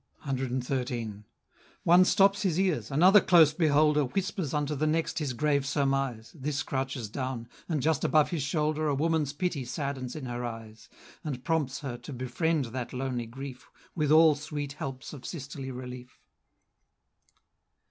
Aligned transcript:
CXIII. 0.25 1.25
One 1.83 2.05
stops 2.05 2.41
his 2.41 2.59
ears, 2.59 2.89
another 2.89 3.21
close 3.21 3.53
beholder 3.53 4.05
Whispers 4.05 4.51
unto 4.51 4.73
the 4.73 4.87
next 4.87 5.19
his 5.19 5.33
grave 5.33 5.63
surmise; 5.63 6.31
This 6.33 6.63
crouches 6.63 7.07
down, 7.07 7.47
and 7.69 7.83
just 7.83 8.03
above 8.03 8.31
his 8.31 8.41
shoulder, 8.41 8.87
A 8.87 8.95
woman's 8.95 9.31
pity 9.31 9.63
saddens 9.63 10.15
in 10.15 10.25
her 10.25 10.43
eyes, 10.43 10.89
And 11.23 11.43
prompts 11.45 11.81
her 11.81 11.97
to 11.99 12.13
befriend 12.13 12.65
that 12.65 12.93
lonely 12.93 13.27
grief, 13.27 13.67
With 13.93 14.09
all 14.11 14.33
sweet 14.33 14.73
helps 14.73 15.13
of 15.13 15.23
sisterly 15.23 15.69
relief. 15.69 16.17